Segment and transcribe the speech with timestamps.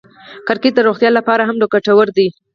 [0.47, 2.27] کرکټ د روغتیا له پاره هم ګټور دئ.